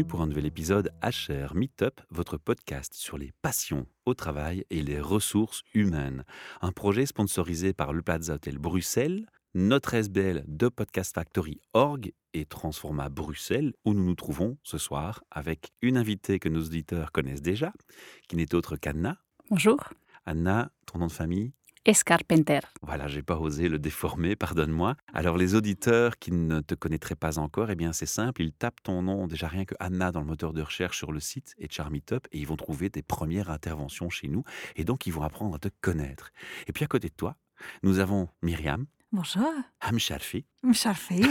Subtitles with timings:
[0.00, 4.82] bienvenue pour un nouvel épisode HR Meetup, votre podcast sur les passions au travail et
[4.82, 6.24] les ressources humaines.
[6.62, 12.46] Un projet sponsorisé par le Plaza Hotel Bruxelles, notre SBL de Podcast Factory Org et
[12.46, 17.42] Transforma Bruxelles, où nous nous trouvons ce soir avec une invitée que nos auditeurs connaissent
[17.42, 17.72] déjà,
[18.26, 19.18] qui n'est autre qu'Anna.
[19.50, 19.76] Bonjour.
[20.24, 21.52] Anna, ton nom de famille?
[21.86, 22.60] Escarpenter.
[22.82, 24.96] Voilà, j'ai pas osé le déformer, pardonne-moi.
[25.14, 28.82] Alors les auditeurs qui ne te connaîtraient pas encore, eh bien c'est simple, ils tapent
[28.82, 31.68] ton nom déjà rien que Anna dans le moteur de recherche sur le site et
[31.70, 34.44] Charmeetup et ils vont trouver tes premières interventions chez nous
[34.76, 36.32] et donc ils vont apprendre à te connaître.
[36.66, 37.36] Et puis à côté de toi,
[37.82, 38.84] nous avons Myriam.
[39.10, 39.50] Bonjour.
[39.80, 40.44] Hamsharfi.
[40.62, 41.22] Mcharfi.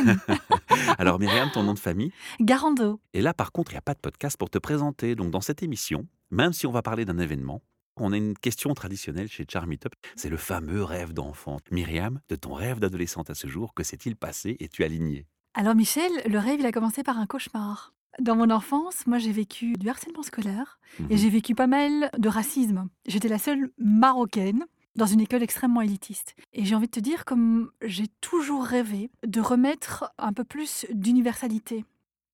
[0.97, 2.11] Alors Myriam, ton nom de famille?
[2.41, 2.99] Garando.
[3.13, 5.13] Et là par contre, il n'y a pas de podcast pour te présenter.
[5.13, 7.61] Donc dans cette émission, même si on va parler d'un événement,
[7.99, 11.57] on a une question traditionnelle chez Charmeetup, c'est le fameux rêve d'enfant.
[11.71, 15.25] Myriam, de ton rêve d'adolescente à ce jour, que s'est-il passé et tu aligné?
[15.53, 17.93] Alors Michel, le rêve, il a commencé par un cauchemar.
[18.19, 21.17] Dans mon enfance, moi j'ai vécu du harcèlement scolaire et Mhm.
[21.17, 22.87] j'ai vécu pas mal de racisme.
[23.07, 24.65] J'étais la seule marocaine
[24.95, 26.35] dans une école extrêmement élitiste.
[26.51, 30.85] Et j'ai envie de te dire, comme j'ai toujours rêvé de remettre un peu plus
[30.91, 31.85] d'universalité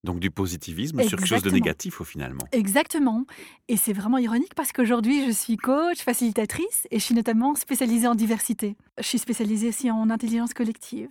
[0.05, 2.43] Donc du positivisme sur quelque chose de négatif au finalement.
[2.51, 3.25] Exactement.
[3.67, 8.07] Et c'est vraiment ironique parce qu'aujourd'hui, je suis coach, facilitatrice et je suis notamment spécialisée
[8.07, 8.77] en diversité.
[8.99, 11.09] Je suis spécialisée aussi en intelligence collective.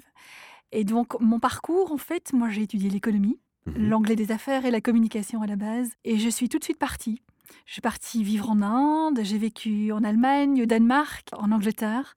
[0.73, 3.89] Et donc, mon parcours, en fait, moi, j'ai étudié l'économie, Mhm.
[3.89, 5.91] l'anglais des affaires et la communication à la base.
[6.05, 7.21] Et je suis tout de suite partie.
[7.67, 12.15] Je suis partie vivre en Inde, j'ai vécu en Allemagne, au Danemark, en Angleterre.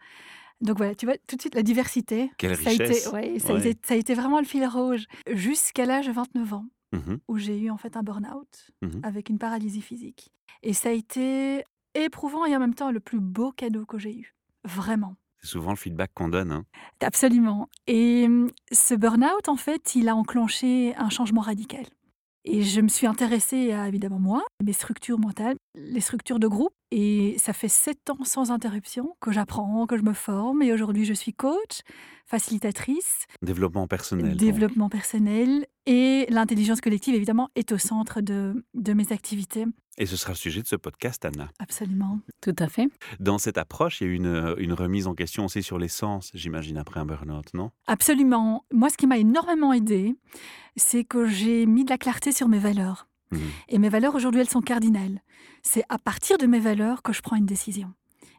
[0.61, 2.31] Donc voilà, tu vois, tout de suite, la diversité.
[2.37, 3.07] Quelle ça a, été, richesse.
[3.11, 5.05] ouais, ça, a été, ça a été vraiment le fil rouge.
[5.31, 7.19] Jusqu'à l'âge de 29 ans Mhm.
[7.27, 9.01] où j'ai eu en fait un burn-out Mhm.
[9.03, 10.29] avec une paralysie physique.
[10.63, 11.63] Et ça a été
[11.95, 14.33] éprouvant et en même temps le plus beau cadeau que j'ai eu.
[14.63, 15.15] Vraiment.
[15.41, 16.51] C'est souvent le feedback qu'on donne.
[16.51, 16.65] hein.
[17.01, 17.69] Absolument.
[17.85, 21.85] Et hum, ce burn-out, en fait, il a enclenché un changement radical.
[22.45, 26.73] Et je me suis intéressée à, évidemment, moi, mes structures mentales, les structures de groupe.
[26.91, 30.61] Et ça fait sept ans sans interruption que j'apprends, que je me forme.
[30.63, 31.81] Et aujourd'hui, je suis coach,
[32.25, 34.31] facilitatrice, Développement personnel.
[34.31, 34.37] donc.
[34.39, 35.65] développement personnel.
[35.85, 39.65] Et l'intelligence collective, évidemment, est au centre de, de mes activités.
[39.97, 41.49] Et ce sera le sujet de ce podcast, Anna.
[41.59, 42.19] Absolument.
[42.41, 42.87] Tout à fait.
[43.19, 46.29] Dans cette approche, il y a eu une, une remise en question aussi sur l'essence,
[46.35, 47.71] j'imagine, après un burn-out, non?
[47.87, 48.63] Absolument.
[48.71, 50.15] Moi, ce qui m'a énormément aidée,
[50.75, 53.07] c'est que j'ai mis de la clarté sur mes valeurs.
[53.31, 53.39] Mhm.
[53.69, 55.21] Et mes valeurs, aujourd'hui, elles sont cardinales.
[55.61, 57.93] C'est à partir de mes valeurs que je prends une décision.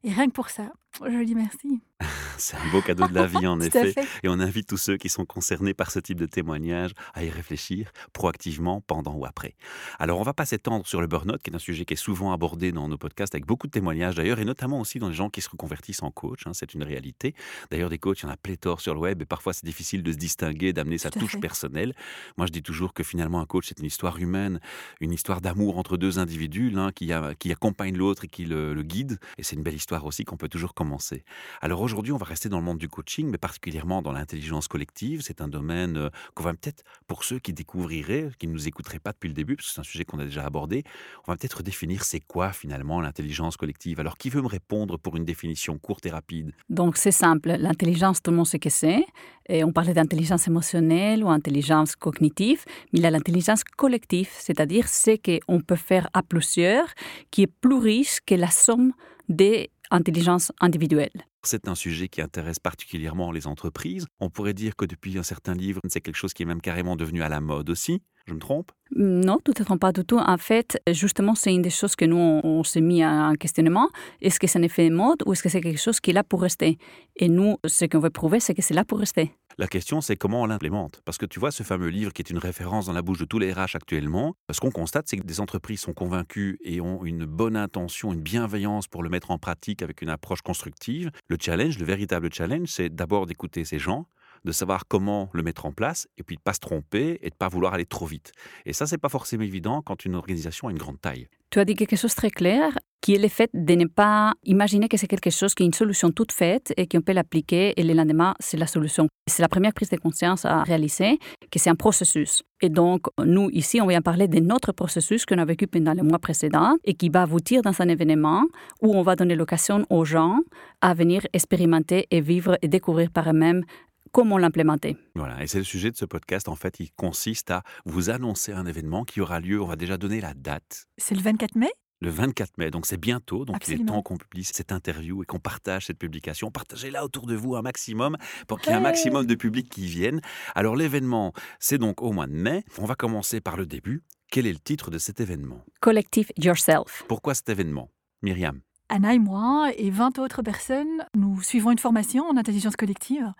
[0.04, 0.72] Et rien que pour ça,
[1.04, 1.81] je dis merci.
[2.49, 3.93] C'est un beau cadeau de la vie, en effet.
[3.93, 4.06] fait.
[4.22, 7.31] Et on invite tous ceux qui sont concernés par ce type de témoignage à y
[7.31, 9.54] réfléchir proactivement pendant ou après.
[9.99, 12.32] Alors, on va pas s'étendre sur le burn-out, qui est un sujet qui est souvent
[12.32, 15.31] abordé dans nos podcasts avec beaucoup de témoignages d'ailleurs, et notamment aussi dans les gens
[15.31, 16.47] qui se reconvertissent en coach.
[16.47, 17.34] hein, c'est une réalité.
[17.71, 20.03] D'ailleurs, des coachs, il y en a pléthore sur le web, et parfois c'est difficile
[20.03, 21.41] de se distinguer, d'amener sa touche fait.
[21.41, 21.94] personnelle.
[22.37, 24.60] Moi, je dis toujours que finalement, un coach, c'est une histoire humaine,
[25.00, 28.75] une histoire d'amour entre deux individus, l'un qui, a- qui accompagne l'autre et qui le,
[28.75, 29.19] le guide.
[29.38, 31.25] Et c'est une belle histoire aussi qu'on peut toujours commencer.
[31.60, 35.22] Alors aujourd'hui, on va rester dans le monde du coaching, mais particulièrement dans l'intelligence collective.
[35.22, 38.98] C'est un domaine euh, qu'on va peut-être, pour ceux qui découvriraient, qui ne nous écouteraient
[38.98, 40.84] pas depuis le début, parce que c'est un sujet qu'on a déjà abordé,
[41.26, 44.00] on va peut-être définir c'est quoi finalement l'intelligence collective.
[44.00, 46.52] Alors qui veut me répondre pour une définition courte et rapide?
[46.68, 47.56] Donc, c'est simple.
[47.58, 49.04] L'intelligence, tout le monde sait que c'est.
[49.48, 54.88] Et on parlait d'intelligence émotionnelle ou intelligence cognitive, mais il y a l'intelligence collective, c'est-à-dire
[54.88, 56.86] ce qu'on peut faire à plusieurs,
[57.30, 58.92] qui est plus riche que la somme
[59.28, 61.24] des intelligences individuelles.
[61.44, 64.06] C'est un sujet qui intéresse particulièrement les entreprises.
[64.19, 66.97] On pourrait dire que depuis un certain livre, c'est quelque chose qui est même carrément
[66.97, 68.03] devenu à la mode aussi.
[68.28, 68.72] Je me trompe?
[68.94, 70.18] Non, tout ne trompe pas du tout.
[70.18, 73.88] En fait, justement, c'est une des choses que nous, on, on s'est mis en questionnement.
[74.20, 76.14] Est-ce que c'est un effet de mode ou est-ce que c'est quelque chose qui est
[76.14, 76.78] là pour rester?
[77.16, 79.32] Et nous, ce qu'on veut prouver, c'est que c'est là pour rester.
[79.56, 81.00] La question, c'est comment on l'implémente.
[81.04, 83.24] Parce que tu vois, ce fameux livre qui est une référence dans la bouche de
[83.24, 87.04] tous les RH actuellement, ce qu'on constate, c'est que des entreprises sont convaincues et ont
[87.04, 91.10] une bonne intention, une bienveillance pour le mettre en pratique avec une approche constructive.
[91.28, 94.06] Le challenge, le véritable challenge, c'est d'abord d'écouter ces gens,
[94.44, 97.35] de savoir comment le mettre en place et puis de pas se tromper et de
[97.35, 98.32] pas vouloir aller trop vite.
[98.67, 101.29] Et ça, c'est pas forcément évident quand une organisation a une grande taille.
[101.50, 104.35] Tu as dit quelque chose de très clair, qui est le fait de ne pas
[104.44, 107.73] imaginer que c'est quelque chose qui est une solution toute faite et qu'on peut l'appliquer
[107.81, 109.08] et le lendemain, c'est la solution.
[109.26, 111.19] C'est la première prise de conscience à réaliser
[111.50, 112.43] que c'est un processus.
[112.61, 116.02] Et donc, nous, ici, on vient parler de notre processus qu'on a vécu pendant les
[116.02, 118.44] mois précédents et qui va aboutir dans un événement
[118.82, 120.41] où on va donner l'occasion aux gens
[120.81, 123.64] à venir expérimenter et vivre et découvrir par eux-mêmes
[124.12, 124.96] comment l'implémenter.
[125.14, 126.49] Voilà, et c'est le sujet de ce podcast.
[126.49, 129.60] En fait, il consiste à vous annoncer un événement qui aura lieu.
[129.60, 130.87] On va déjà donner la date.
[130.96, 131.70] C'est le 24 mai?
[132.00, 135.26] Le 24 mai, donc c'est bientôt, donc il est temps qu'on publie cette interview et
[135.26, 136.52] qu'on partage cette publication.
[136.52, 138.16] Partagez-la autour de vous un maximum
[138.46, 140.20] pour qu'il y ait un maximum de public qui vienne.
[140.55, 142.62] Alors l'événement, c'est donc au mois de mai.
[142.78, 144.05] On va commencer par le début.
[144.31, 145.64] Quel est le titre de cet événement?
[145.81, 147.02] Collective Yourself.
[147.08, 147.90] Pourquoi cet événement?
[148.22, 148.60] Myriam?
[148.88, 153.32] Anna et moi et 20 autres personnes, nous suivons une formation en intelligence collective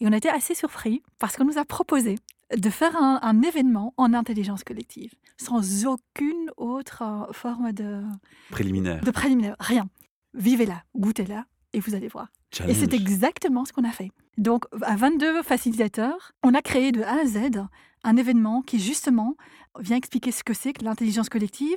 [0.00, 2.16] et on a été assez surpris parce qu'on nous a proposé
[2.56, 8.02] de faire un, un événement en intelligence collective sans aucune autre euh, forme de,
[8.50, 9.02] Préliminaire.
[9.02, 9.88] de préliminaire, rien.
[10.34, 12.28] Vivez-la, goûtez-la et vous allez voir.
[12.66, 14.10] Et c'est exactement ce qu'on a fait.
[14.36, 17.66] Donc, à 22 facilitateurs, on a créé de A à Z
[18.04, 19.34] un événement qui, justement,
[19.80, 21.76] vient expliquer ce que c'est que l'intelligence collective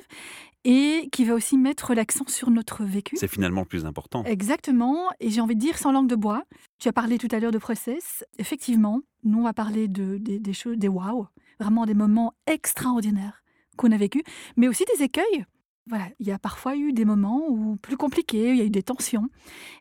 [0.64, 3.16] et qui va aussi mettre l'accent sur notre vécu.
[3.16, 4.24] C'est finalement le plus important.
[4.24, 5.08] Exactement.
[5.20, 6.42] Et j'ai envie de dire sans langue de bois.
[6.78, 8.24] Tu as parlé tout à l'heure de process.
[8.38, 11.26] Effectivement, nous, on va parler de, des- des choses, des wow,
[11.60, 13.42] vraiment des moments extraordinaires
[13.76, 14.22] qu'on a vécus,
[14.56, 15.44] mais aussi des écueils.
[15.88, 18.70] Voilà, il y a parfois eu des moments où plus compliqués, il y a eu
[18.70, 19.28] des tensions,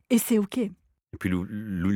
[0.09, 0.59] et c'est OK.
[1.13, 1.45] Et puis l'hu-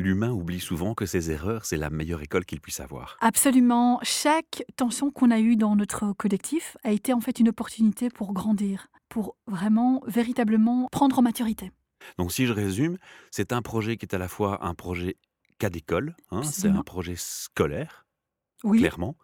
[0.02, 3.18] l'humain oublie souvent que ses erreurs, c'est la meilleure école qu'il puisse avoir.
[3.22, 8.10] Absolument, chaque tension qu'on a eue dans notre collectif a été en fait une opportunité
[8.10, 11.72] pour grandir, pour vraiment, véritablement prendre en maturité.
[12.18, 12.98] Donc si je résume,
[13.32, 15.16] c'est un projet qui est à la fois un projet
[15.60, 18.06] cas d'école, hein, c'est un projet scolaire,
[18.66, 19.16] Oui, clairement,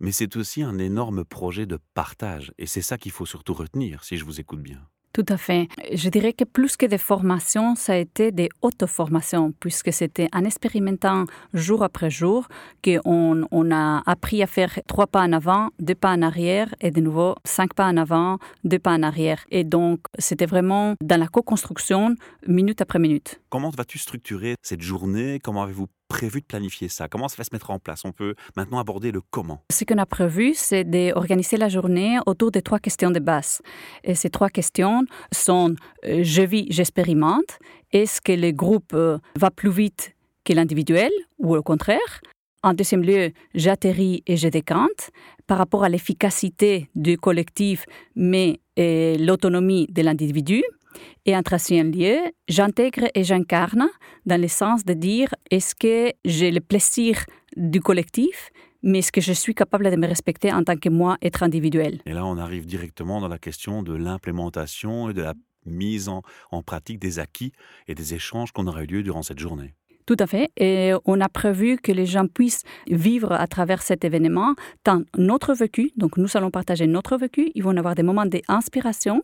[0.00, 2.52] mais c'est aussi un énorme projet de partage.
[2.58, 4.88] Et c'est ça qu'il faut surtout retenir, si je vous écoute bien.
[5.12, 5.68] Tout à fait.
[5.92, 10.44] Je dirais que plus que des formations, ça a été des auto-formations, puisque c'était en
[10.44, 11.24] expérimentant
[11.54, 12.46] jour après jour
[12.84, 16.90] qu'on on a appris à faire trois pas en avant, deux pas en arrière, et
[16.90, 19.44] de nouveau cinq pas en avant, deux pas en arrière.
[19.50, 22.14] Et donc, c'était vraiment dans la co-construction,
[22.46, 23.40] minute après minute.
[23.50, 25.40] Comment vas-tu structurer cette journée?
[25.42, 27.08] Comment avez-vous prévu de planifier ça?
[27.08, 28.04] Comment ça va se mettre en place?
[28.04, 29.62] On peut maintenant aborder le comment.
[29.70, 33.60] Ce qu'on a prévu, c'est d'organiser la journée autour de trois questions de base.
[34.04, 35.74] Et ces trois questions sont
[36.04, 37.58] euh, je vis, j'expérimente.
[37.92, 40.14] Est-ce que le groupe euh, va plus vite
[40.44, 42.20] que l'individuel ou au contraire?
[42.64, 45.10] En deuxième lieu, j'atterris et je décante
[45.46, 50.64] par rapport à l'efficacité du collectif, mais l'autonomie de l'individu.
[51.26, 52.16] Et en troisième lieu,
[52.48, 53.88] j'intègre et j'incarne
[54.26, 57.24] dans le sens de dire est-ce que j'ai le plaisir
[57.56, 58.50] du collectif,
[58.82, 62.00] mais est-ce que je suis capable de me respecter en tant que moi, être individuel?
[62.06, 65.34] Et là, on arrive directement dans la question de l'implémentation et de la
[65.66, 67.52] mise en, en pratique des acquis
[67.88, 69.74] et des échanges qu'on aura eu lieu durant cette journée.
[70.08, 70.48] Tout à fait.
[70.56, 75.52] Et on a prévu que les gens puissent vivre à travers cet événement tant notre
[75.52, 79.22] vécu, donc nous allons partager notre vécu, ils vont avoir des moments d'inspiration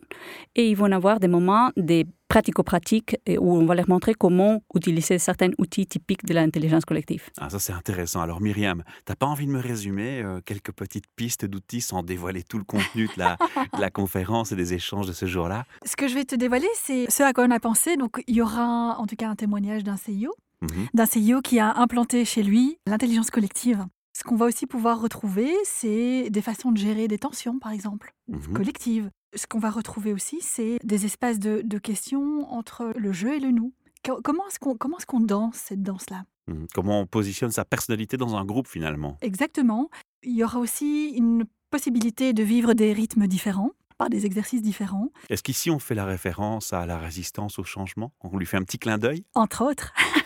[0.55, 4.61] et ils vont avoir des moments de pratico-pratiques et où on va leur montrer comment
[4.75, 7.23] utiliser certains outils typiques de l'intelligence collective.
[7.39, 8.21] Ah, ça c'est intéressant.
[8.21, 12.43] Alors Myriam, t'as pas envie de me résumer euh, quelques petites pistes d'outils sans dévoiler
[12.43, 13.37] tout le contenu de la,
[13.75, 15.65] de la conférence et des échanges de ce jour-là?
[15.83, 17.95] Ce que je vais te dévoiler, c'est ce à quoi on a pensé.
[17.95, 20.87] Donc, il y aura en tout cas un témoignage d'un CIO, Mhm.
[20.93, 23.85] d'un CIO qui a implanté chez lui l'intelligence collective.
[24.17, 28.13] Ce qu'on va aussi pouvoir retrouver, c'est des façons de gérer des tensions, par exemple,
[28.29, 28.53] Mhm.
[28.53, 29.09] collectives.
[29.35, 33.39] Ce qu'on va retrouver aussi, c'est des espaces de, de questions entre le jeu et
[33.39, 33.73] le nous.
[34.05, 36.23] Co- Comment est-ce qu'on qu'on danse cette danse-là?
[36.47, 36.67] Mhm.
[36.73, 39.17] Comment on positionne sa personnalité dans un groupe finalement?
[39.21, 39.89] Exactement.
[40.23, 45.09] Il y aura aussi une possibilité de vivre des rythmes différents, par des exercices différents,
[45.29, 48.11] Est-ce qu'ici on fait la référence à la résistance au changement?
[48.21, 49.23] On lui fait un petit clin d'œil?
[49.35, 49.93] Entre autres.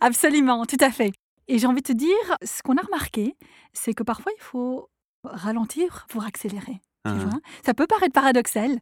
[0.00, 1.12] Absolument, tout à fait.
[1.48, 3.34] Et j'ai envie de te dire, ce qu'on a remarqué,
[3.72, 4.90] c'est que parfois il faut
[5.24, 6.80] ralentir pour accélérer.
[7.04, 7.14] tu Hein.
[7.16, 7.40] vois?
[7.64, 8.78] Ça peut paraître paradoxal,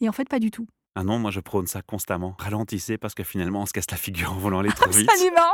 [0.00, 0.66] et en fait pas du tout.
[0.94, 2.36] Ah non, moi je prône ça constamment.
[2.38, 5.08] Ralentissez parce que finalement on se casse la figure en voulant aller trop vite.
[5.10, 5.52] Absolument.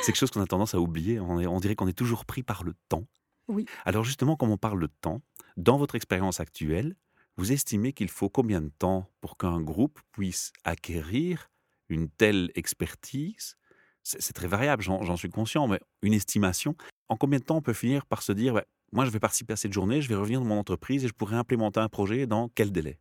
[0.00, 1.20] C'est quelque chose qu'on a tendance à oublier.
[1.20, 3.04] On, est- on dirait qu'on est toujours pris par le temps.
[3.48, 3.66] Oui.
[3.84, 5.20] Alors justement, comme on parle de temps,
[5.58, 6.96] dans votre expérience actuelle,
[7.36, 11.50] vous estimez qu'il faut combien de temps pour qu'un groupe puisse acquérir
[11.90, 13.56] une telle expertise
[14.02, 16.74] C'est très variable, j'en suis conscient, mais une estimation.
[17.08, 19.52] En combien de temps on peut finir par se dire, Ouais, moi je vais participer
[19.52, 22.26] à cette journée, je vais revenir dans mon entreprise et je pourrais implémenter un projet
[22.26, 22.98] dans quel délai?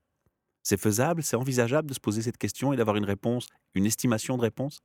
[0.62, 4.38] C'est faisable, c'est envisageable de se poser cette question et d'avoir une réponse, une estimation
[4.38, 4.80] de réponse?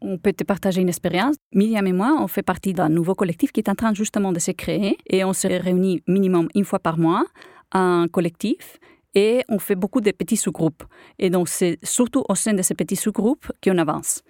[0.00, 1.36] On peut te partager une expérience.
[1.54, 4.40] Myriam et moi, on fait partie d'un nouveau collectif qui est en train justement de
[4.40, 7.24] se créer et on se réunit minimum une fois par mois,
[7.70, 8.78] un collectif,
[9.14, 10.84] et on fait beaucoup de petits sous-groupes.
[11.18, 14.22] Et donc, c'est surtout au sein de ces petits sous-groupes qu'on avance.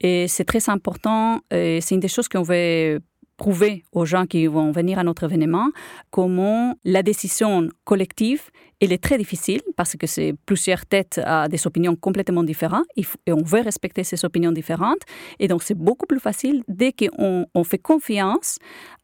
[0.00, 3.00] Et c'est très important, et c'est une des choses qu'on veut
[3.36, 5.70] prouver aux gens qui vont venir à notre événement,
[6.10, 11.66] comment la décision collective, elle est très difficile parce que c'est plusieurs têtes à des
[11.66, 15.02] opinions complètement différentes et on veut respecter ces opinions différentes.
[15.38, 18.58] Et donc, c'est beaucoup plus facile dès qu'on on fait confiance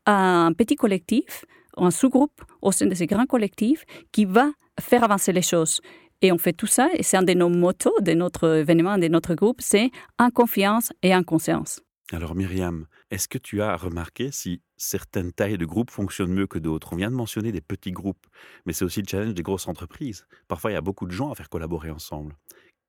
[0.07, 1.45] à un petit collectif,
[1.77, 4.51] un sous-groupe au sein de ces grands collectifs qui va
[4.81, 5.81] faire avancer les choses.
[6.21, 9.09] Et on fait tout ça, et c'est un de nos motos de notre événement, de
[9.09, 11.81] notre groupe, c'est en confiance et en conscience.
[12.13, 16.59] Alors Myriam, Est-ce que tu as remarqué si certaines tailles de groupes fonctionnent mieux que
[16.59, 16.93] d'autres?
[16.93, 18.27] On vient de mentionner des petits groupes,
[18.67, 20.27] mais c'est aussi le challenge des grosses entreprises.
[20.47, 22.37] Parfois, il y a beaucoup de gens à faire collaborer ensemble.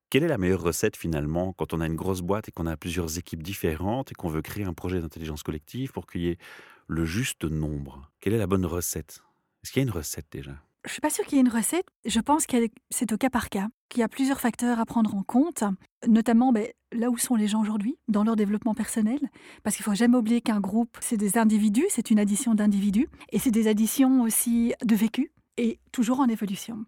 [0.09, 2.77] Quelle est la meilleure recette finalement quand on a une grosse boîte et qu'on a
[2.77, 6.37] plusieurs équipes différentes et qu'on veut créer un projet d'intelligence collective pour qu'il y ait
[6.93, 9.23] le juste nombre Quelle est la bonne recette?
[9.63, 10.51] Est-ce qu'il y a une recette déjà?
[10.85, 11.87] Je ne suis pas sûre qu'il y ait une recette.
[12.05, 12.57] Je pense que
[12.89, 15.63] c'est au cas par cas, qu'il y a plusieurs facteurs à prendre en compte,
[16.07, 19.19] notamment ben, là où sont les gens aujourd'hui, dans leur développement personnel.
[19.63, 23.39] Parce qu'il faut jamais oublier qu'un groupe, c'est des individus, c'est une addition d'individus, et
[23.39, 26.85] c'est des additions aussi de vécu, et toujours en évolution.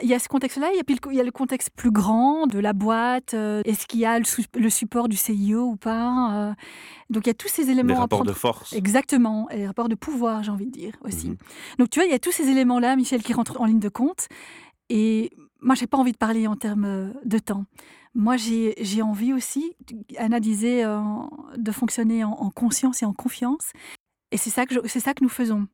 [0.00, 3.34] Il y a ce contexte-là, il, y a le contexte plus grand de la boîte.
[3.34, 6.54] Euh, est-ce qu'il y a le, support du CIO ou pas euh.
[7.10, 7.94] Donc il y a tous ces éléments.
[7.94, 8.72] Les rapports de force.
[8.72, 11.30] Exactement, et les rapports de pouvoir, j'ai envie de dire aussi.
[11.30, 11.36] Mhm.
[11.80, 13.88] Donc tu vois, il y a tous ces éléments-là, Michel, qui rentrent en ligne de
[13.88, 14.28] compte.
[14.88, 17.64] Et moi, j'ai pas envie de parler en termes euh, de temps.
[18.14, 19.76] Moi, j'ai envie aussi,
[20.16, 20.82] Anna disait,
[21.56, 23.70] de fonctionner en, conscience et en confiance.
[24.32, 25.68] Et c'est ça, c'est ça que nous faisons.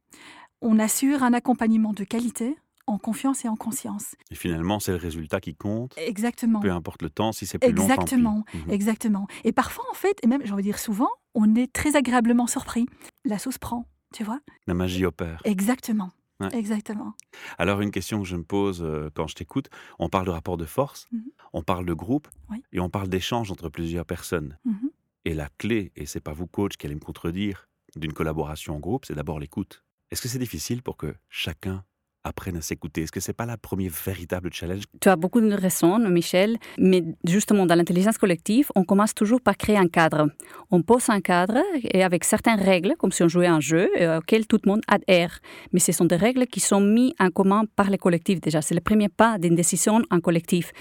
[0.61, 4.15] On assure un accompagnement de qualité en confiance et en conscience.
[4.31, 5.95] Et finalement, c'est le résultat qui compte.
[5.97, 6.61] Exactement.
[6.61, 8.45] Peu importe le temps, si c'est plus exactement, longtemps.
[8.69, 9.27] Exactement, exactement.
[9.45, 12.47] Et parfois, en fait, et même, j'ai envie de dire souvent, on est très agréablement
[12.47, 12.87] surpris.
[13.25, 14.41] La sauce prend, tu vois?
[14.67, 15.41] La magie opère.
[15.45, 16.11] Exactement.
[16.53, 17.15] Exactement.
[17.59, 20.57] Alors, une question que je me pose euh, quand je t'écoute, on parle de rapport
[20.57, 21.23] de force, mhm.
[21.53, 22.29] on parle de groupe,
[22.73, 24.59] et on parle d'échange entre plusieurs personnes.
[24.65, 24.91] Mhm.
[25.25, 28.81] Et la clé, et c'est pas vous, coach, qui allez me contredire, d'une collaboration en
[28.81, 29.85] groupe, c'est d'abord l'écoute.
[30.11, 31.85] Est-ce que c'est difficile pour que chacun
[32.25, 33.03] apprennent à s'écouter?
[33.03, 34.85] Est-ce que ce n'est pas la première véritable challenge?
[35.01, 39.57] Tu as beaucoup de raisons, Michel, mais justement, dans l'intelligence collective, on commence toujours par
[39.57, 40.29] créer un cadre.
[40.71, 44.19] On pose un cadre et avec certaines règles, comme si on jouait un jeu euh,
[44.19, 45.39] auquel tout le monde adhère.
[45.73, 48.63] Mais ce sont des règles qui sont mises en commun par les collectifs déjà.
[48.63, 50.73] C'est le premier pas d'une décision en collectif.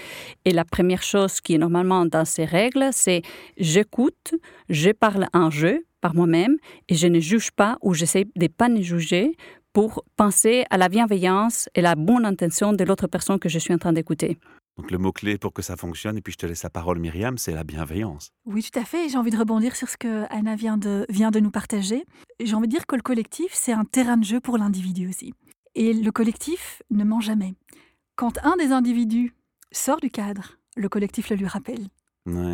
[0.44, 3.22] Et la première chose qui est normalement dans ces règles, c'est
[3.56, 4.34] j'écoute,
[4.68, 6.56] je parle un jeu par moi-même
[6.88, 9.36] et je ne juge pas ou j'essaie de ne pas ne juger
[9.74, 13.74] pour penser à la bienveillance et la bonne intention de l'autre personne que je suis
[13.74, 14.38] en train d'écouter.
[14.78, 17.38] Donc le mot-clé pour que ça fonctionne, et puis je te laisse la parole Myriam,
[17.38, 18.30] c'est la bienveillance.
[18.46, 19.08] Oui, tout à fait.
[19.08, 22.04] J'ai envie de rebondir sur ce que Anna vient de, vient de nous partager.
[22.40, 25.34] J'ai envie de dire que le collectif, c'est un terrain de jeu pour l'individu aussi.
[25.74, 27.54] Et le collectif ne ment jamais.
[28.16, 29.34] Quand un des individus
[29.72, 31.88] sort du cadre, le collectif le lui rappelle.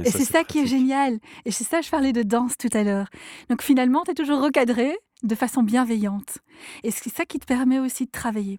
[0.04, 1.18] et c'est ça qui est génial.
[1.44, 3.08] Et c'est ça, je parlais de danse tout à l'heure.
[3.50, 6.38] Donc finalement, tu es toujours recadré, de façon bienveillante.
[6.82, 8.58] Et c'est ça qui te permet aussi de travailler.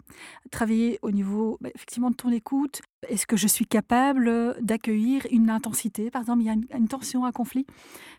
[0.50, 2.82] Travailler au niveau bah, effectivement de ton écoute.
[3.08, 6.10] Est-ce que je suis capable d'accueillir une intensité?
[6.10, 7.66] Par exemple, il y a une, tension, un conflit.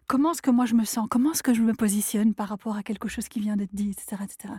[0.07, 1.07] Comment est-ce que moi je me sens?
[1.09, 3.91] Comment est-ce que je me positionne par rapport à quelque chose qui vient d'être dit,
[3.91, 4.53] etc., etc.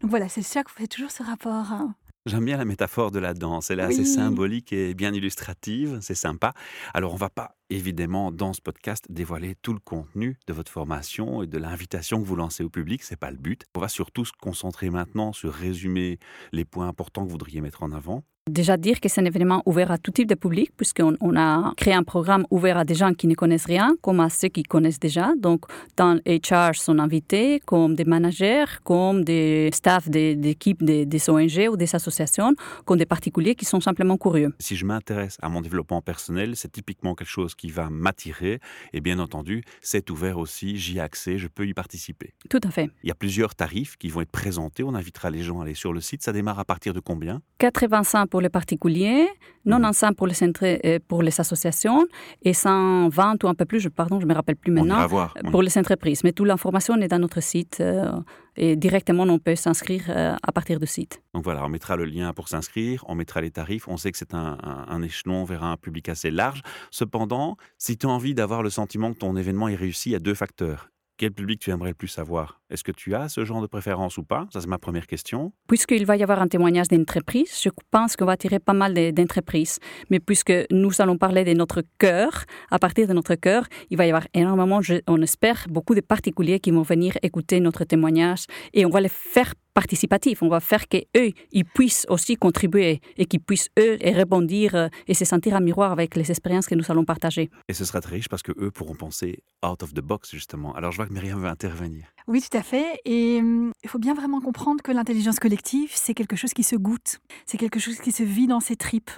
[0.00, 1.72] Donc voilà, c'est ça que fait toujours ce rapport.
[1.72, 1.94] Hein.
[2.24, 3.70] J'aime bien la métaphore de la danse.
[3.72, 5.98] Elle est assez symbolique et bien illustrative.
[6.02, 6.54] C'est sympa.
[6.94, 11.42] Alors, on va pas évidemment dans ce podcast dévoiler tout le contenu de votre formation
[11.42, 13.02] et de l'invitation que vous lancez au public.
[13.02, 13.64] C'est pas le but.
[13.74, 16.20] On va surtout se concentrer maintenant sur résumer
[16.52, 18.22] les points importants que vous voudriez mettre en avant.
[18.50, 21.72] Déjà dire que c'est un événement ouvert à tout type de public, puisqu'on on a
[21.76, 24.64] créé un programme ouvert à des gens qui ne connaissent rien, comme à ceux qui
[24.64, 25.30] connaissent déjà.
[25.38, 31.68] Donc, dans HR sont invités comme des managers, comme des staffs d'équipes des, des, ONG
[31.70, 32.52] ou des associations,
[32.84, 34.52] comme des particuliers qui sont simplement curieux.
[34.58, 38.58] Si je m'intéresse à mon développement personnel, c'est typiquement quelque chose qui va m'attirer.
[38.92, 42.34] Et bien entendu, c'est ouvert aussi, j'y ai accès, je peux y participer.
[42.50, 42.90] Tout à fait.
[43.04, 44.82] Il y a plusieurs tarifs qui vont être présentés.
[44.82, 46.24] On invitera les gens à aller sur le site.
[46.24, 47.40] Ça démarre à partir de combien?
[47.58, 49.28] 85 pour les particuliers,
[49.66, 50.14] 95 mhm.
[50.16, 52.06] pour les, euh, pour les associations
[52.40, 55.06] et 120 ou un peu plus, je, pardon, je ne me rappelle plus maintenant,
[55.50, 56.24] pour les entreprises.
[56.24, 58.10] Mais toute l'information est dans notre site euh,
[58.56, 61.20] et directement on peut s'inscrire euh, à partir du site.
[61.34, 63.86] Donc voilà, on mettra le lien pour s'inscrire, on mettra les tarifs.
[63.86, 64.56] On sait que c'est un,
[64.94, 66.62] un, échelon vers un public assez large.
[66.90, 70.16] Cependant, si tu as envie d'avoir le sentiment que ton événement est réussi, il y
[70.16, 70.88] a deux facteurs
[71.22, 74.16] quel public tu aimerais le plus savoir Est-ce que tu as ce genre de préférence
[74.16, 74.46] ou pas?
[74.50, 75.52] Ça, c'est ma première question.
[75.68, 79.78] Puisqu'il va y avoir un témoignage d'entreprise, je pense qu'on va attirer pas mal d'entreprises.
[80.08, 84.06] Mais puisque nous allons parler de notre cœur, à partir de notre cœur, il va
[84.06, 88.86] y avoir énormément, on espère, beaucoup de particuliers qui vont venir écouter notre témoignage et
[88.86, 90.42] on va les faire participatif.
[90.42, 95.14] On va faire qu'eux, ils puissent aussi contribuer et qu'ils puissent, eux, rebondir euh, et
[95.14, 97.50] se sentir en miroir avec les expériences que nous allons partager.
[97.68, 100.74] Et ce sera très riche parce qu'eux pourront penser out of the box, justement.
[100.74, 102.06] Alors, je vois que Myriam veut intervenir.
[102.28, 103.00] Oui, tout à fait.
[103.04, 106.76] Et hum, il faut bien vraiment comprendre que l'intelligence collective, c'est quelque chose qui se
[106.76, 107.20] goûte.
[107.46, 109.10] C'est quelque chose qui se vit dans ses tripes.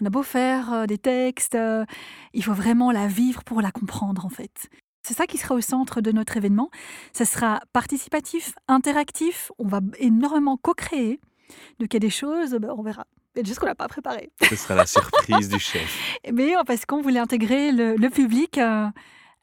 [0.00, 1.84] On a beau faire euh, des textes, euh,
[2.34, 4.68] il faut vraiment la vivre pour la comprendre, en fait.
[5.02, 6.70] C'est ça qui sera au centre de notre événement.
[7.12, 9.50] Ça sera participatif, interactif.
[9.58, 11.18] On va énormément co-créer.
[11.78, 13.06] Donc il y a des choses, ben, on verra.
[13.34, 14.30] Il y a des choses qu'on n'a pas préparées.
[14.42, 16.18] Ce sera la surprise du chef.
[16.32, 18.88] Mais parce qu'on voulait intégrer le, public euh,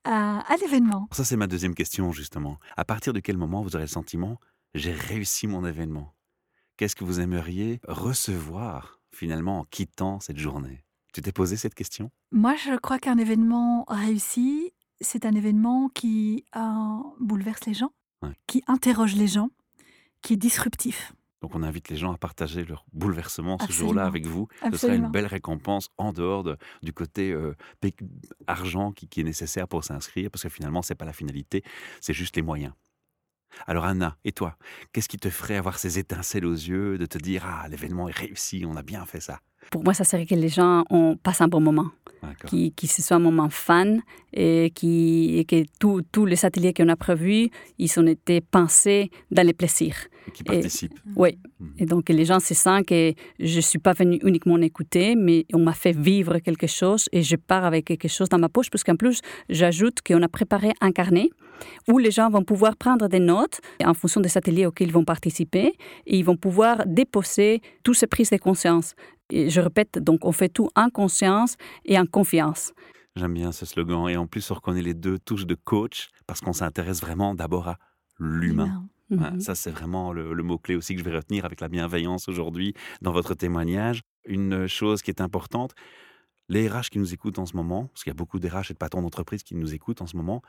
[0.05, 1.07] à, à l'événement.
[1.11, 2.57] Ça, c'est ma deuxième question, justement.
[2.77, 4.39] À partir de quel moment vous aurez le sentiment
[4.73, 6.13] j'ai réussi mon événement?
[6.77, 10.83] Qu'est-ce que vous aimeriez recevoir, finalement, en quittant cette journée?
[11.13, 12.11] Tu t'es posé cette question?
[12.33, 16.59] Moi, je crois qu'un événement réussi, c'est un événement qui euh,
[17.21, 18.33] bouleverse les gens, Ouais.
[18.47, 19.49] qui interroge les gens,
[20.21, 21.13] qui est disruptif.
[21.45, 23.89] Donc on invite les gens à partager leur bouleversement ce Absolument.
[23.89, 24.47] jour-là avec vous.
[24.51, 25.09] Ce sera une Absolument.
[25.09, 27.53] belle récompense en dehors de- du côté euh,
[28.47, 31.61] argent qui, qui est nécessaire pour s'inscrire, parce que finalement, c'est pas la finalité,
[32.01, 32.73] c'est juste les moyens.
[33.67, 34.57] Alors Anna, et toi,
[34.91, 38.17] qu'est-ce qui te ferait avoir ces étincelles aux yeux, de te dire ah l'événement est
[38.17, 39.39] réussi, on a bien fait ça.
[39.71, 41.89] Pour moi, ça serait que les gens ont passé un bon moment,
[42.47, 44.01] qui, qui ce soit un moment fan
[44.33, 49.45] et, qui, et que tous- les ateliers qu'on a prévus, ils ont été pensés dans
[49.45, 49.95] les plaisirs.
[50.33, 50.93] Qui participe.
[51.15, 51.37] Oui.
[51.59, 51.73] Mhm.
[51.77, 55.45] Et donc, les gens se sentent que je ne suis pas venue uniquement écouter, mais
[55.53, 58.71] on m'a fait vivre quelque chose et je pars avec quelque chose dans ma poche,
[58.71, 61.29] parce qu'en plus, j'ajoute qu'on a préparé un carnet
[61.87, 65.05] où les gens vont pouvoir prendre des notes en fonction des ateliers auxquels ils vont
[65.05, 65.67] participer
[66.05, 68.93] et ils vont pouvoir déposer toutes ces prises de conscience.
[69.31, 71.55] Et je répète, donc on fait tout en conscience
[71.85, 72.73] et en confiance.
[73.15, 74.07] J'aime bien ce slogan.
[74.09, 77.67] Et en plus, on reconnaît les deux touches de coach, parce qu'on s'intéresse vraiment d'abord
[77.69, 77.77] à
[78.19, 78.83] l'humain.
[79.11, 79.39] Ouais, Mhm.
[79.39, 82.73] ça, c'est vraiment le, le mot-clé aussi que je vais retenir avec la bienveillance aujourd'hui
[83.03, 84.01] dans votre témoignage.
[84.25, 85.75] Une chose qui est importante,
[86.49, 88.73] les RH qui nous écoutent en ce moment, parce qu'il y a beaucoup d'RH et
[88.73, 90.41] de patrons d'entreprise qui nous écoutent en ce moment,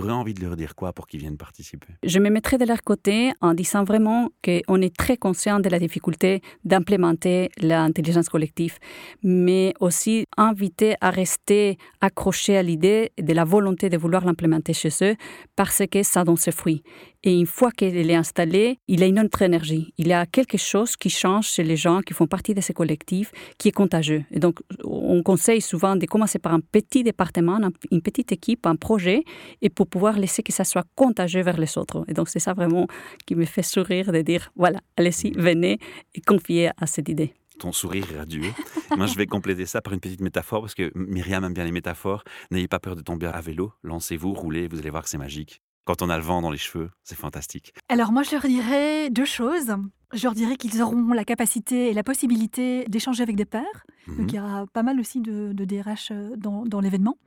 [0.00, 1.88] tu envie de leur dire quoi pour qu'ils viennent participer?
[2.02, 5.78] Je me mettrai de leur côté en disant vraiment qu'on est très conscient de la
[5.78, 8.78] difficulté d'implémenter l'intelligence collective,
[9.22, 14.90] mais aussi inviter à rester accroché à l'idée de la volonté de vouloir l'implémenter chez
[15.02, 15.16] eux
[15.56, 16.82] parce que ça donne ses fruits.
[17.24, 19.92] Et une fois qu'elle est installée, il a une autre énergie.
[19.98, 22.72] Il y a quelque chose qui change chez les gens qui font partie de ces
[22.72, 24.24] collectifs qui est contagieux.
[24.30, 28.64] Et donc, on conseille souvent de commencer par un petit département, un- une petite équipe,
[28.66, 29.24] un projet,
[29.60, 32.04] et pour pouvoir laisser que ça soit contagieux vers les autres.
[32.08, 32.86] Et donc, c'est ça vraiment
[33.26, 35.78] qui me fait sourire de dire, voilà, allez-y, venez
[36.14, 37.34] et confiez à cette idée.
[37.58, 38.52] Ton sourire radieux.
[38.96, 41.72] Moi, je vais compléter ça par une petite métaphore, parce que Myriam aime bien les
[41.72, 42.22] métaphores.
[42.50, 45.62] N'ayez pas peur de tomber à vélo, lancez-vous, roulez, vous allez voir que c'est magique.
[45.86, 47.72] Quand on a le vent dans les cheveux, c'est fantastique.
[47.88, 49.72] Alors moi, je leur dirais deux choses.
[50.12, 53.86] Je leur dirais qu'ils auront la capacité et la possibilité d'échanger avec des pairs.
[54.08, 54.16] Mhm.
[54.16, 57.18] Donc il y aura pas mal aussi de, de DRH euh, dans, dans l'événement.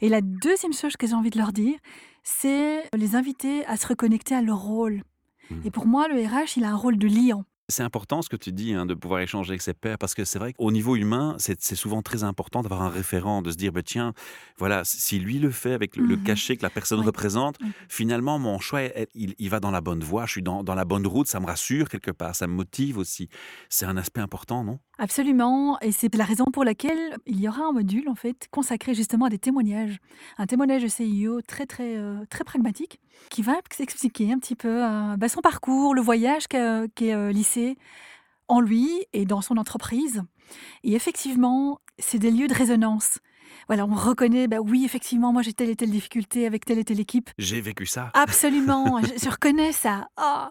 [0.00, 1.78] Et la deuxième chose que j'ai envie de leur dire,
[2.24, 5.02] c'est les inviter à se reconnecter à leur rôle.
[5.50, 5.62] Mhm.
[5.64, 7.44] Et pour moi, le RH, il a un rôle de liant.
[7.72, 10.24] C'est important ce que tu dis, hein, de pouvoir échanger avec ses pairs, parce que
[10.26, 13.72] c'est vrai qu'au niveau humain, c'est souvent très important d'avoir un référent, de se dire,
[13.72, 14.12] bah, tiens,
[14.58, 16.22] voilà, si lui le fait avec le, le Mhm.
[16.22, 17.06] cachet que la personne Oui.
[17.06, 17.56] représente,
[17.88, 18.82] finalement, mon choix,
[19.14, 21.40] il, il va dans la bonne voie, je suis dans, dans la bonne route, ça
[21.40, 23.28] me rassure quelque part, ça me motive aussi.
[23.70, 24.78] C'est un aspect important, non?
[24.98, 28.94] Absolument, et c'est la raison pour laquelle il y aura un module en fait consacré
[28.94, 29.98] justement à des témoignages,
[30.36, 34.84] un témoignage de CIO très très euh, très pragmatique qui va expliquer un petit peu
[34.84, 37.61] euh, bah, son parcours, le voyage qu'est euh, lycée
[38.48, 40.22] en lui et dans son entreprise.
[40.84, 43.18] Et effectivement, c'est des lieux de résonance.
[43.68, 46.84] Voilà, on reconnaît, bah oui, effectivement, moi j'ai telle et telle difficulté avec telle et
[46.84, 47.30] telle équipe.
[47.38, 48.10] J'ai vécu ça.
[48.14, 50.08] Absolument, je, je reconnais ça.
[50.16, 50.50] Ah.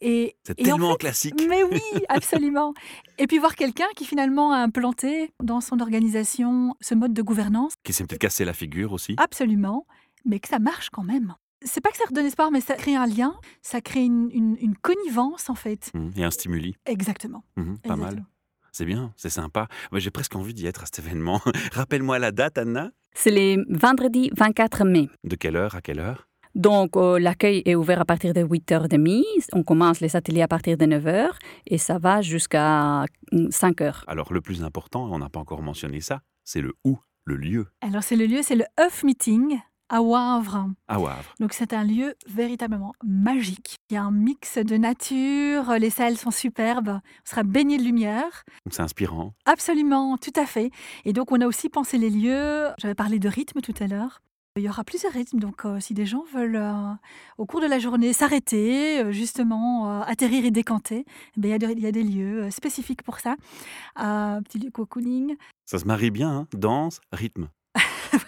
[0.00, 1.34] Et, c'est en tellement fait, classique.
[1.48, 2.72] mais oui, absolument.
[3.18, 7.74] Et puis voir quelqu'un qui finalement a implanté dans son organisation ce mode de gouvernance,
[7.84, 9.14] Qui s'est peut-être cassé la figure aussi.
[9.18, 9.86] absolument,
[10.24, 11.34] mais que ça marche quand même.
[11.64, 14.56] C'est pas que ça redonne espoir, mais ça crée un lien, ça crée une, une-
[14.60, 15.90] une connivence en fait.
[15.94, 16.12] Mhm.
[16.16, 16.76] Et un stimuli.
[16.86, 17.42] Exactement.
[17.56, 18.24] Mhm, pas mal.
[18.72, 19.66] C'est bien, c'est sympa.
[19.94, 21.40] J'ai presque envie d'y être à cet événement.
[21.72, 22.90] Rappelle-moi la date, Anna.
[23.14, 25.08] C'est le vendredi 24 mai.
[25.24, 26.28] De quelle heure à quelle heure?
[26.54, 29.22] Donc, euh, l'accueil est ouvert à partir de 8h30.
[29.52, 31.28] On commence les ateliers à partir de 9h
[31.66, 34.04] et ça va jusqu'à 5h.
[34.06, 37.66] Alors, le plus important, on n'a pas encore mentionné ça, c'est le où, le lieu,
[37.80, 40.68] Alors c'est le lieu, c'est le Huff Meeting à Wavre.
[40.88, 41.34] à Wavre.
[41.40, 43.76] Donc c'est un lieu véritablement magique.
[43.90, 47.82] Il y a un mix de nature, les salles sont superbes, on sera baigné de
[47.82, 48.44] lumière.
[48.66, 49.34] Donc, c'est inspirant.
[49.46, 50.70] Absolument, tout à fait.
[51.04, 52.68] Et donc, on a aussi pensé les lieux.
[52.78, 54.20] J'avais parlé de rythme tout à l'heure.
[54.56, 55.38] Il y aura plusieurs rythmes.
[55.38, 56.92] Donc, euh, si des gens veulent, euh,
[57.38, 61.04] au cours de la journée, s'arrêter, euh, justement, atterrir et décanter,
[61.36, 63.36] eh bien, il, y a de- il y a des lieux spécifiques pour ça.
[63.96, 65.36] Petit lieu cocooning.
[65.64, 67.48] Ça se marie bien, hein danse, rythme.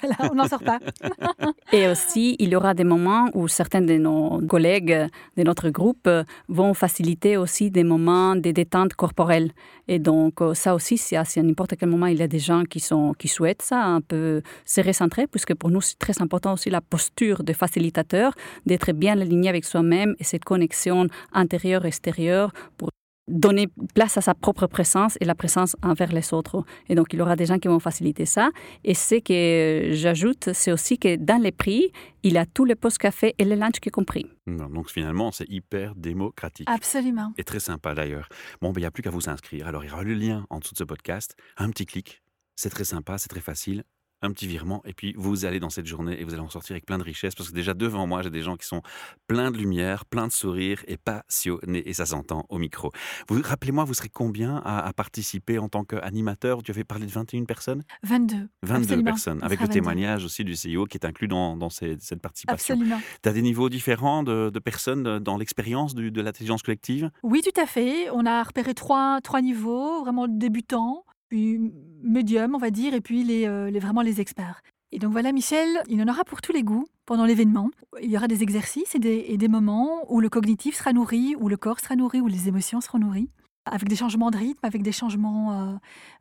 [0.02, 0.78] Voilà, on n'en sort pas.
[1.72, 6.08] Et aussi, il y aura des moments où certains de nos collègues de notre groupe
[6.48, 9.52] vont faciliter aussi des moments de détente corporelle.
[9.88, 12.64] Et donc, euh, ça aussi, si à n'importe quel moment il y a des gens
[12.64, 16.52] qui, sont, qui souhaitent ça, un peu se recentrer, puisque pour nous, c'est très important
[16.54, 18.32] aussi la posture de facilitateur,
[18.66, 22.90] d'être bien aligné avec soi-même et cette connexion intérieure-extérieure pour
[23.30, 26.64] donner place à sa propre présence et la présence envers les autres.
[26.88, 28.50] Et donc, il y aura des gens qui vont faciliter ça.
[28.84, 32.98] Et ce que j'ajoute, c'est aussi que dans les prix, il a tous les postes
[32.98, 34.26] café et les lunch qui compris.
[34.46, 36.68] Donc finalement, c'est hyper démocratique.
[36.68, 37.32] Absolument.
[37.38, 38.28] Et très sympa d'ailleurs.
[38.60, 39.66] Bon, ben, il n'y a plus qu'à vous inscrire.
[39.66, 41.36] Alors, il y aura le lien en dessous de ce podcast.
[41.56, 42.22] Un petit clic.
[42.56, 43.84] C'est très sympa, c'est très facile
[44.22, 46.74] un petit virement, et puis vous allez dans cette journée et vous allez en sortir
[46.74, 48.82] avec plein de richesses, parce que déjà devant moi, j'ai des gens qui sont
[49.26, 52.92] pleins de lumière, pleins de sourires et passionnés, et ça s'entend au micro.
[53.28, 56.62] Vous Rappelez-moi, vous serez combien à, participer en tant qu'animateur?
[56.62, 57.82] Tu avais parlé de 21 personnes?
[58.02, 58.48] 22.
[58.62, 62.74] 22 personnes, avec le témoignage aussi du CEO qui est inclus dans, cette participation.
[62.74, 63.00] Absolument.
[63.22, 67.10] Tu as des niveaux différents de, personnes dans l'expérience de l'intelligence collective?
[67.22, 68.10] Oui, tout à fait.
[68.10, 73.70] On a repéré trois, trois niveaux, vraiment débutants médium, on va dire, et puis euh,
[73.70, 74.62] les, vraiment les experts.
[74.92, 77.70] Et donc voilà, Michel, il en aura pour tous les goûts pendant l'événement.
[78.02, 81.56] Il y aura des exercices et des, moments où le cognitif sera nourri, où le
[81.56, 83.30] corps sera nourri, où les émotions seront nourries,
[83.66, 85.76] avec des changements de rythme, avec des changements euh,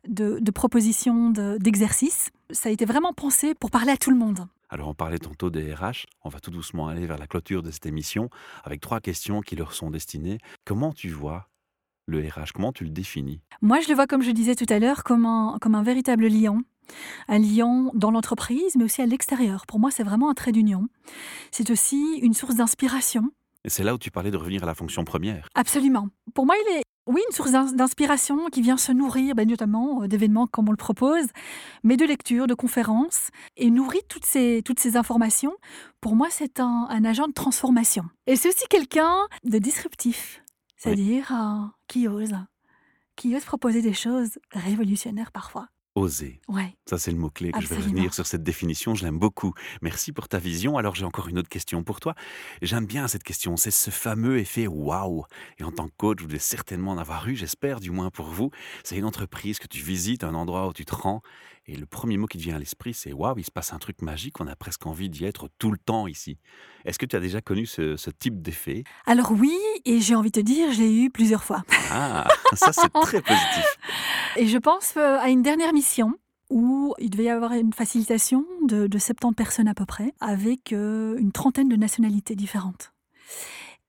[0.06, 2.30] de, propositions, d'exercices.
[2.50, 4.46] Ça a été vraiment pensé pour parler à tout le monde.
[4.68, 7.72] Alors on parlait tantôt des RH, on va tout doucement aller vers la clôture de
[7.72, 8.30] cette émission
[8.62, 10.38] avec trois questions qui leur sont destinées.
[10.64, 11.49] Comment tu vois
[12.10, 13.40] le RH Comment tu le définis?
[13.62, 16.26] Moi, je le vois, comme je disais tout à l'heure, comme un, comme un véritable
[16.26, 16.62] lion.
[17.28, 19.64] Un lion dans l'entreprise, mais aussi à l'extérieur.
[19.66, 20.88] Pour moi, c'est vraiment un trait d'union.
[21.52, 23.30] C'est aussi une source d'inspiration.
[23.64, 25.48] Et c'est là où tu parlais de revenir à la fonction première.
[25.54, 26.08] Absolument.
[26.34, 30.08] Pour moi, il est, oui, une source d'inspiration qui vient se nourrir, ben, notamment euh,
[30.08, 31.26] d'événements comme on le propose,
[31.84, 35.54] mais de lectures, de conférences, et nourrit toutes ces, toutes ces informations.
[36.00, 38.04] Pour moi, c'est un, un agent de transformation.
[38.26, 40.42] Et c'est aussi quelqu'un de disruptif.
[40.80, 41.30] C'est-à-dire
[41.88, 42.34] qui ose,
[43.14, 45.68] qui ose proposer des choses révolutionnaires parfois.
[45.96, 46.40] Oser.
[46.46, 46.76] Ouais.
[46.88, 48.94] Ça, c'est le mot-clé je vais revenir sur cette définition.
[48.94, 49.52] Je l'aime beaucoup.
[49.82, 50.78] Merci pour ta vision.
[50.78, 52.14] Alors, j'ai encore une autre question pour toi.
[52.62, 53.56] J'aime bien cette question.
[53.56, 55.24] C'est ce fameux effet waouh.
[55.58, 58.26] Et en tant que coach, vous devez certainement en avoir eu, j'espère, du moins pour
[58.26, 58.50] vous.
[58.84, 61.22] C'est une entreprise que tu visites, un endroit où tu te rends.
[61.66, 63.78] Et le premier mot qui te vient à l'esprit, c'est waouh, il se passe un
[63.78, 64.40] truc magique.
[64.40, 66.38] On a presque envie d'y être tout le temps ici.
[66.84, 68.84] Est-ce que tu as déjà connu ce, ce type d'effet?
[69.06, 69.56] Alors, oui.
[69.84, 71.62] Et j'ai envie de te dire, j'ai eu plusieurs fois.
[71.90, 73.78] Ah, ça, c'est très positif.
[74.40, 76.14] Et je pense euh, à une dernière mission
[76.48, 81.18] où il devait y avoir une facilitation de, 70 personnes à peu près, avec euh,
[81.18, 82.94] une trentaine de nationalités différentes.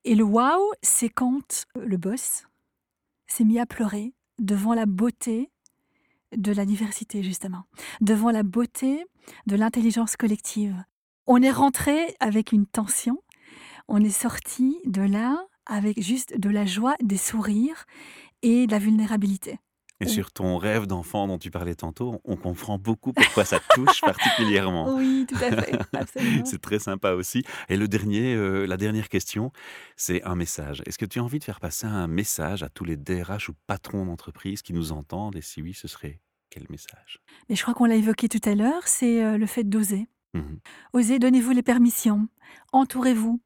[0.04, 2.48] Et le wow, c'est quand le boss
[3.28, 5.50] s'est mis à pleurer devant la beauté
[6.36, 7.64] de la diversité, justement,
[8.02, 9.06] devant la beauté
[9.48, 10.84] de l'intelligence collective.
[11.28, 13.24] On est rentré avec une tension,
[13.88, 17.86] on est sorti de là avec juste de la joie, des sourires
[18.42, 19.58] et de la vulnérabilité.
[20.02, 24.02] Et sur ton rêve d'enfant dont tu parlais tantôt, on comprend beaucoup pourquoi ça touche
[24.02, 24.96] particulièrement.
[24.96, 25.78] Oui, tout à fait,
[26.46, 27.44] c'est très sympa aussi.
[27.70, 29.52] Et le dernier, euh, la dernière question,
[29.96, 30.82] c'est un message.
[30.86, 33.54] Est-ce que tu as envie de faire passer un message à tous les DRH ou
[33.68, 35.36] patrons d'entreprise qui nous entendent?
[35.36, 37.22] Et si oui, ce serait quel message?
[37.50, 40.08] Mais je crois qu'on l'a évoqué tout à l'heure, c'est euh, le fait d'oser.
[40.34, 40.58] Mmh
[40.94, 42.28] Osez, donnez-vous les permissions,
[42.72, 43.42] entourez-vous,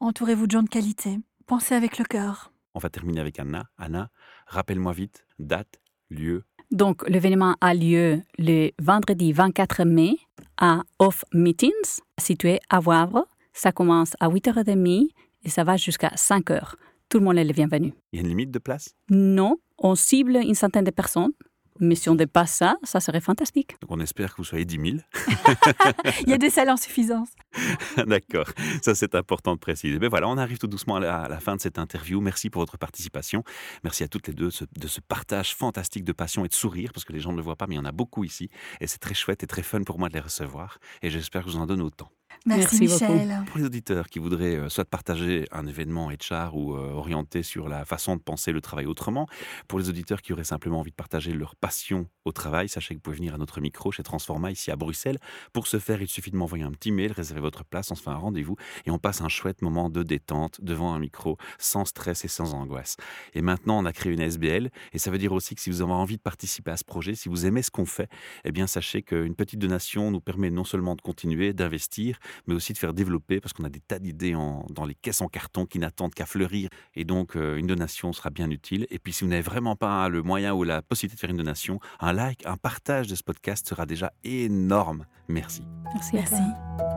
[0.00, 2.52] entourez-vous de gens de qualité, pensez avec le cœur.
[2.74, 3.68] On va terminer avec Anna.
[3.76, 4.10] Anna,
[4.46, 10.16] rappelle-moi vite, date, lieu Donc, l'événement a lieu le vendredi 24 mai
[10.56, 13.26] à Off Meetings, situé à Wavre.
[13.52, 15.08] Ça commence à 8h30
[15.44, 16.74] et ça va jusqu'à 5h.
[17.08, 17.92] Tout le monde est le bienvenu.
[18.12, 18.94] Il y a une limite de place?
[19.10, 21.32] Non, on cible une centaine de personnes.
[21.80, 23.76] Mais si on dépasse ça, ça serait fantastique.
[23.80, 24.96] Donc on espère que vous soyez 10 000.
[26.22, 27.30] Il y a des salles en suffisance.
[28.06, 28.48] D'accord,
[28.82, 29.98] ça c'est important de préciser.
[29.98, 32.20] Mais voilà, on arrive tout doucement à la, fin de cette interview.
[32.20, 33.42] Merci pour votre participation.
[33.82, 37.04] Merci à toutes les deux de ce, partage fantastique de passion et de sourire, parce
[37.04, 38.50] que les gens ne le voient pas, mais il y en a beaucoup ici.
[38.80, 40.78] Et c'est très chouette et très fun pour moi de les recevoir.
[41.02, 42.10] Et j'espère que je vous en donne autant.
[42.46, 43.44] Merci, Michel.
[43.46, 47.68] Pour les auditeurs qui voudraient euh, soit partager un événement HR ou euh, orienter sur
[47.68, 49.26] la façon de penser le travail autrement,
[49.68, 52.98] pour les auditeurs qui auraient simplement envie de partager leur passion au travail, sachez que
[52.98, 55.18] vous pouvez venir à notre micro chez Transforma ici à Bruxelles.
[55.52, 58.02] Pour ce faire, il suffit de m'envoyer un petit mail, réserver votre place, on se
[58.02, 61.84] fait un rendez-vous et on passe un chouette moment de détente devant un micro, sans
[61.84, 62.96] stress et sans angoisse.
[63.34, 65.82] Et maintenant, on a créé une SBL et ça veut dire aussi que si vous
[65.82, 68.08] avez envie de participer à ce projet, si vous aimez ce qu'on fait,
[68.44, 72.72] eh bien sachez qu'une petite donation nous permet non seulement de continuer, d'investir, mais aussi
[72.72, 75.78] de faire développer parce qu'on a des tas d'idées dans les caisses en carton qui
[75.78, 76.68] n'attendent qu'à fleurir.
[76.94, 78.86] Et donc, euh, une donation sera bien utile.
[78.90, 81.36] Et puis, si vous n'avez vraiment pas le moyen ou la possibilité de faire une
[81.36, 85.06] donation, un like, un partage de ce podcast sera déjà énorme.
[85.28, 85.62] Merci.
[85.94, 86.10] Merci.
[86.14, 86.89] Merci.